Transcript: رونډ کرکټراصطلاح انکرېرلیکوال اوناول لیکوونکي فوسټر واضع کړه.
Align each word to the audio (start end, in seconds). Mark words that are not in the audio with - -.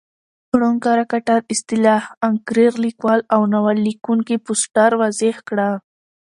رونډ 0.59 0.79
کرکټراصطلاح 0.85 2.03
انکرېرلیکوال 2.27 3.19
اوناول 3.37 3.77
لیکوونکي 3.87 4.35
فوسټر 4.45 4.91
واضع 5.01 5.33
کړه. 5.47 5.69